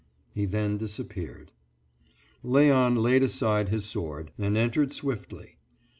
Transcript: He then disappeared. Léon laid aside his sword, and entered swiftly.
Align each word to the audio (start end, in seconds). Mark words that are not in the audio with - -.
He 0.33 0.45
then 0.45 0.79
disappeared. 0.79 1.51
Léon 2.43 2.99
laid 2.99 3.21
aside 3.21 3.69
his 3.69 3.85
sword, 3.85 4.31
and 4.35 4.57
entered 4.57 4.91
swiftly. 4.91 5.57